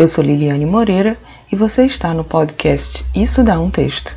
Eu 0.00 0.08
sou 0.08 0.24
Liliane 0.24 0.64
Moreira 0.64 1.18
e 1.52 1.54
você 1.54 1.84
está 1.84 2.14
no 2.14 2.24
podcast 2.24 3.04
Isso 3.14 3.44
Dá 3.44 3.60
um 3.60 3.68
Texto. 3.68 4.16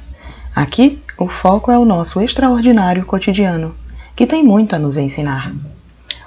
Aqui, 0.56 1.04
o 1.18 1.28
foco 1.28 1.70
é 1.70 1.78
o 1.78 1.84
nosso 1.84 2.22
extraordinário 2.22 3.06
cotidiano, 3.06 3.76
que 4.16 4.26
tem 4.26 4.42
muito 4.42 4.74
a 4.78 4.80
nos 4.80 4.96
ensinar. 4.96 5.54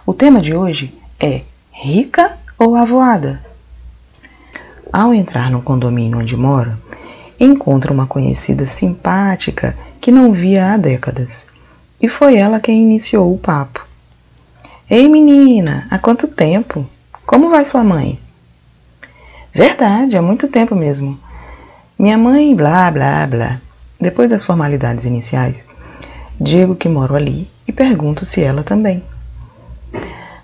O 0.05 0.13
tema 0.13 0.43
de 0.43 0.55
hoje 0.55 0.93
é 1.19 1.41
Rica 1.73 2.37
ou 2.59 2.77
Avoada? 2.77 3.43
Ao 4.93 5.15
entrar 5.15 5.51
no 5.51 5.63
condomínio 5.63 6.19
onde 6.19 6.37
mora, 6.37 6.79
encontra 7.41 7.91
uma 7.91 8.07
conhecida 8.07 8.67
simpática 8.67 9.75
que 10.03 10.13
não 10.13 10.35
via 10.35 10.75
há 10.75 10.77
décadas. 10.77 11.49
E 11.99 12.11
foi 12.11 12.37
ela 12.37 12.61
quem 12.61 12.83
iniciou 12.83 13.33
o 13.33 13.39
papo. 13.39 13.87
Ei 14.91 15.09
menina, 15.09 15.87
há 15.91 15.99
quanto 15.99 16.29
tempo? 16.29 16.87
Como 17.25 17.49
vai 17.49 17.65
sua 17.65 17.83
mãe? 17.83 18.21
Verdade, 19.57 20.19
há 20.19 20.21
muito 20.21 20.49
tempo 20.49 20.75
mesmo. 20.75 21.19
Minha 21.99 22.19
mãe, 22.19 22.55
blá 22.55 22.91
blá 22.91 23.27
blá. 23.27 23.59
Depois 23.99 24.31
das 24.31 24.45
formalidades 24.45 25.07
iniciais, 25.07 25.67
digo 26.39 26.77
que 26.77 26.91
moro 26.91 27.17
ali 27.17 27.51
e 27.67 27.73
pergunto 27.73 28.27
se 28.27 28.43
ela 28.43 28.63
também. 28.63 29.03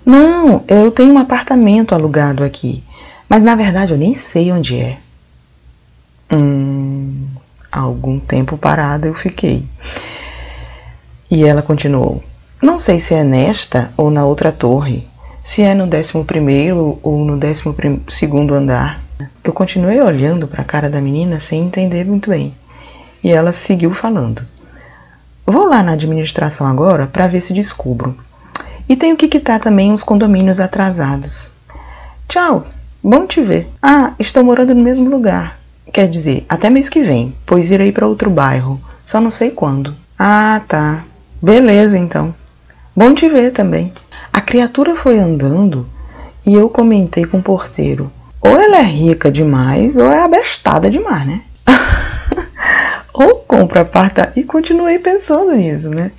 Não, 0.03 0.65
eu 0.67 0.91
tenho 0.91 1.13
um 1.13 1.19
apartamento 1.19 1.95
alugado 1.95 2.43
aqui, 2.43 2.83
mas 3.29 3.43
na 3.43 3.55
verdade 3.55 3.93
eu 3.93 3.99
nem 3.99 4.15
sei 4.15 4.51
onde 4.51 4.79
é. 4.79 4.97
Hum, 6.33 7.27
algum 7.71 8.19
tempo 8.19 8.57
parada 8.57 9.07
eu 9.07 9.15
fiquei. 9.15 9.63
E 11.31 11.45
ela 11.45 11.61
continuou: 11.61 12.25
Não 12.63 12.79
sei 12.79 12.99
se 12.99 13.13
é 13.13 13.23
nesta 13.23 13.93
ou 13.95 14.11
na 14.11 14.25
outra 14.25 14.51
torre, 14.51 15.07
se 15.43 15.61
é 15.61 15.75
no 15.75 15.87
décimo 15.87 16.25
primeiro 16.25 16.99
ou 17.03 17.23
no 17.27 17.37
décimo 17.37 17.77
segundo 18.09 18.55
andar. 18.55 19.02
Eu 19.43 19.53
continuei 19.53 20.01
olhando 20.01 20.47
para 20.49 20.63
a 20.63 20.65
cara 20.65 20.89
da 20.89 21.01
menina 21.01 21.41
sem 21.41 21.63
entender 21.63 22.05
muito 22.05 22.31
bem. 22.31 22.55
E 23.23 23.31
ela 23.31 23.53
seguiu 23.53 23.93
falando. 23.95 24.43
Vou 25.47 25.67
lá 25.67 25.83
na 25.83 25.93
administração 25.93 26.67
agora 26.67 27.07
para 27.07 27.27
ver 27.27 27.41
se 27.41 27.53
descubro. 27.53 28.17
E 28.89 28.97
tenho 28.97 29.17
que 29.17 29.29
quitar 29.29 29.61
também 29.61 29.93
uns 29.93 30.03
condomínios 30.03 30.61
atrasados. 30.61 31.51
Tchau, 32.29 32.67
bom 33.03 33.27
te 33.27 33.43
ver. 33.43 33.69
Ah, 33.83 34.15
estou 34.19 34.45
morando 34.45 34.75
no 34.75 34.83
mesmo 34.83 35.11
lugar. 35.11 35.59
Quer 35.93 36.09
dizer, 36.09 36.45
até 36.49 36.71
mês 36.71 36.89
que 36.89 37.03
vem, 37.03 37.35
pois 37.45 37.71
irei 37.71 37.93
para 37.93 38.07
outro 38.07 38.31
bairro. 38.31 38.81
Só 39.05 39.21
não 39.21 39.31
sei 39.31 39.51
quando. 39.51 39.95
Ah, 40.19 40.61
tá. 40.67 41.05
Beleza 41.41 41.99
então. 41.99 42.35
Bom 42.95 43.15
te 43.15 43.29
ver 43.29 43.53
também. 43.53 43.93
A 44.33 44.41
criatura 44.41 44.97
foi 44.97 45.19
andando 45.19 45.87
e 46.47 46.55
eu 46.55 46.69
comentei 46.69 47.25
com 47.25 47.39
o 47.39 47.43
porteiro. 47.43 48.11
Ou 48.43 48.61
ela 48.61 48.79
é 48.79 48.83
rica 48.83 49.31
demais 49.31 49.97
ou 49.97 50.11
é 50.11 50.25
abestada 50.25 50.91
demais, 50.91 51.25
né? 51.25 51.43
ou 53.15 53.37
compra 53.37 53.83
apartamento. 53.83 54.37
E 54.37 54.43
continuei 54.43 54.99
pensando 54.99 55.55
nisso, 55.55 55.89
né? 55.89 56.11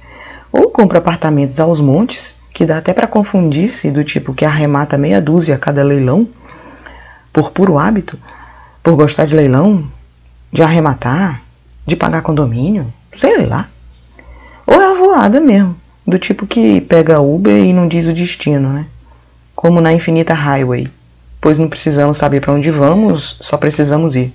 Ou 0.50 0.70
compra 0.70 1.00
apartamentos 1.00 1.60
aos 1.60 1.82
montes, 1.82 2.40
que 2.54 2.66
dá 2.66 2.78
até 2.78 2.94
para 2.94 3.08
confundir-se, 3.08 3.92
do 3.92 4.06
tipo 4.06 4.34
que 4.34 4.46
arremata 4.46 4.98
meia 4.98 5.22
dúzia 5.22 5.56
a 5.56 5.60
cada 5.60 5.84
leilão, 5.84 6.26
por 7.34 7.52
puro 7.52 7.78
hábito, 7.78 8.18
por 8.82 8.96
gostar 8.96 9.26
de 9.26 9.36
leilão, 9.36 9.86
de 10.50 10.64
arrematar, 10.64 11.42
de 11.86 11.98
pagar 11.98 12.22
condomínio, 12.22 12.94
sei 13.12 13.46
lá. 13.46 13.68
Ou 14.66 14.80
é 14.80 14.92
a 14.92 14.94
voada 14.94 15.42
mesmo, 15.42 15.76
do 16.08 16.18
tipo 16.18 16.48
que 16.48 16.80
pega 16.80 17.20
Uber 17.20 17.66
e 17.66 17.74
não 17.74 17.86
diz 17.86 18.08
o 18.08 18.14
destino, 18.14 18.70
né? 18.70 18.86
Como 19.54 19.82
na 19.82 19.92
Infinita 19.92 20.34
Highway 20.34 20.90
pois 21.44 21.60
não 21.60 21.68
precisamos 21.68 22.18
saber 22.18 22.40
para 22.40 22.54
onde 22.54 22.72
vamos, 22.72 23.38
só 23.42 23.58
precisamos 23.58 24.16
ir. 24.16 24.34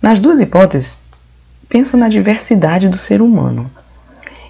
Nas 0.00 0.20
duas 0.20 0.38
hipóteses, 0.38 1.06
penso 1.68 1.96
na 1.96 2.08
diversidade 2.08 2.88
do 2.88 2.96
ser 2.96 3.20
humano. 3.20 3.68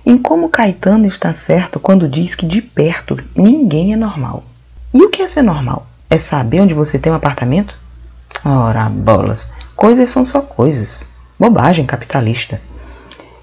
Em 0.05 0.19
como 0.19 0.51
Caetano 0.51 1.07
está 1.07 1.33
certo 1.33 1.81
quando 1.81 2.07
diz 2.07 2.35
que 2.35 2.45
de 2.45 2.61
perto 2.61 3.19
ninguém 3.35 3.95
é 3.95 3.97
normal. 3.97 4.45
E 4.93 5.03
o 5.03 5.09
que 5.09 5.23
é 5.23 5.27
ser 5.27 5.41
normal? 5.41 5.87
É 6.11 6.19
saber 6.19 6.61
onde 6.61 6.75
você 6.75 6.99
tem 6.99 7.11
um 7.11 7.17
apartamento? 7.17 7.75
Ora, 8.45 8.87
bolas, 8.91 9.55
coisas 9.75 10.11
são 10.11 10.27
só 10.27 10.43
coisas. 10.43 11.09
Bobagem 11.41 11.87
capitalista. 11.87 12.61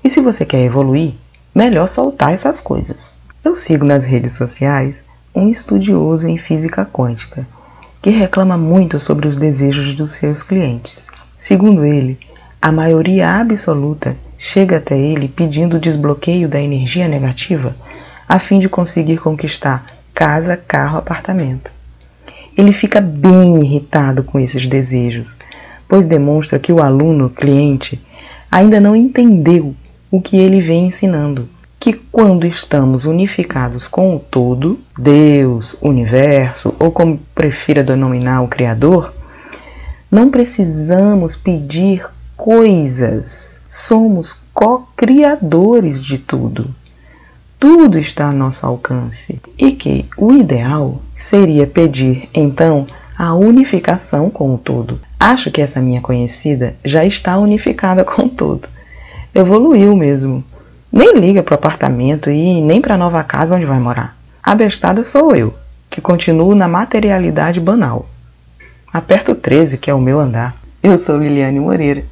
E 0.04 0.12
se 0.12 0.22
você 0.22 0.46
quer 0.46 0.64
evoluir, 0.64 1.16
melhor 1.56 1.88
soltar 1.88 2.34
essas 2.34 2.62
coisas. 2.62 3.18
Eu 3.44 3.56
sigo 3.56 3.84
nas 3.84 4.06
redes 4.06 4.34
sociais 4.34 5.06
um 5.34 5.50
estudioso 5.50 6.28
em 6.28 6.38
física 6.38 6.86
quântica 6.86 7.48
que 8.04 8.10
reclama 8.10 8.58
muito 8.58 9.00
sobre 9.00 9.30
os 9.30 9.38
desejos 9.38 9.96
dos 9.96 10.12
seus 10.12 10.44
clientes. 10.44 11.10
Segundo 11.38 11.86
ele, 11.86 12.20
a 12.62 12.70
maioria 12.70 13.30
absoluta 13.40 14.18
chega 14.38 14.76
até 14.76 15.00
ele 15.00 15.30
pedindo 15.30 15.80
desbloqueio 15.80 16.50
da 16.50 16.62
energia 16.62 17.08
negativa 17.08 17.74
a 18.28 18.38
fim 18.40 18.60
de 18.60 18.68
conseguir 18.68 19.20
conquistar 19.20 19.86
casa, 20.14 20.58
carro, 20.58 20.98
apartamento. 20.98 21.72
Ele 22.58 22.74
fica 22.74 23.00
bem 23.00 23.64
irritado 23.64 24.22
com 24.22 24.38
esses 24.38 24.68
desejos, 24.68 25.40
pois 25.88 26.06
demonstra 26.06 26.60
que 26.60 26.74
o 26.74 26.84
aluno, 26.84 27.30
cliente, 27.30 28.02
ainda 28.52 28.82
não 28.82 28.98
entendeu 28.98 29.74
o 30.12 30.22
que 30.22 30.36
ele 30.36 30.62
vem 30.62 30.88
ensinando 30.88 31.48
que 31.84 31.92
quando 31.92 32.48
estamos 32.48 33.04
unificados 33.04 33.90
com 33.90 34.16
o 34.16 34.20
todo, 34.20 34.80
Deus, 34.98 35.76
universo, 35.82 36.74
ou 36.80 36.94
como 36.94 37.20
prefira 37.36 37.84
denominar 37.84 38.42
o 38.42 38.48
Criador, 38.48 39.14
não 40.10 40.32
precisamos 40.32 41.36
pedir 41.36 42.06
coisas. 42.38 43.60
Somos 43.68 44.34
co-criadores 44.54 46.02
de 46.02 46.20
tudo. 46.20 46.74
Tudo 47.60 48.00
está 48.00 48.30
a 48.30 48.32
nosso 48.32 48.66
alcance. 48.66 49.42
E 49.58 49.74
que 49.74 50.06
o 50.18 50.32
ideal 50.32 51.02
seria 51.14 51.68
pedir, 51.68 52.30
então, 52.34 52.88
a 53.18 53.36
unificação 53.36 54.30
com 54.30 54.56
o 54.56 54.58
todo. 54.58 55.02
Acho 55.20 55.52
que 55.52 55.62
essa 55.62 55.82
minha 55.82 56.00
conhecida 56.00 56.78
já 56.86 57.04
está 57.04 57.38
unificada 57.38 58.06
com 58.08 58.22
o 58.28 58.30
todo. 58.30 58.70
Evoluiu 59.36 59.98
mesmo 59.98 60.46
nem 60.94 61.20
liga 61.20 61.42
para 61.42 61.54
o 61.54 61.56
apartamento 61.56 62.30
e 62.30 62.62
nem 62.62 62.80
para 62.80 62.94
a 62.94 62.98
nova 62.98 63.24
casa 63.24 63.56
onde 63.56 63.66
vai 63.66 63.80
morar. 63.80 64.16
A 64.44 64.54
bestada 64.54 65.04
sou 65.04 65.36
eu, 65.36 65.52
que 65.90 66.00
continuo 66.00 66.54
na 66.54 66.68
materialidade 66.68 67.60
banal. 67.60 68.08
Aperto 68.94 69.34
13, 69.34 69.80
que 69.80 69.90
é 69.90 69.94
o 69.94 70.00
meu 70.00 70.20
andar. 70.20 70.56
Eu 70.84 70.96
sou 71.00 71.18
Liliane 71.18 71.60
Moreira 71.60 72.04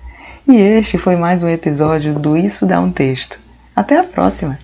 e 0.48 0.56
este 0.56 0.98
foi 0.98 1.16
mais 1.16 1.44
um 1.44 1.50
episódio 1.50 2.18
do 2.18 2.36
Isso 2.36 2.66
Dá 2.66 2.80
um 2.80 2.92
Texto. 2.92 3.40
Até 3.76 4.00
a 4.00 4.04
próxima! 4.04 4.58